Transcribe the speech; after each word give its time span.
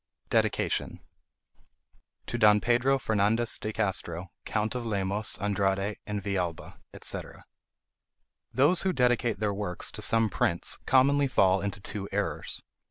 DEDICATION 0.31 0.99
TO 2.25 2.37
DON 2.39 2.59
PEDRO 2.59 2.97
FERNANDEZ 2.97 3.59
DE 3.59 3.71
CASTRO, 3.71 4.31
COUNT 4.45 4.73
OF 4.73 4.83
LEMOS, 4.83 5.37
ANDRADE, 5.39 5.97
AND 6.07 6.23
VILLALBA, 6.23 6.79
&c. 7.03 7.19
Those 8.51 8.81
who 8.81 8.93
dedicate 8.93 9.39
their 9.39 9.53
works 9.53 9.91
to 9.91 10.01
some 10.01 10.27
prince 10.31 10.79
commonly 10.87 11.27
fall 11.27 11.61
into 11.61 11.79
two 11.79 12.09
errors. 12.11 12.63